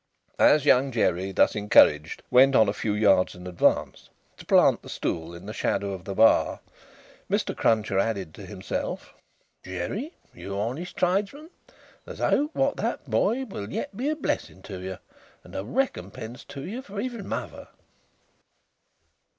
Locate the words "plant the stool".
4.47-5.35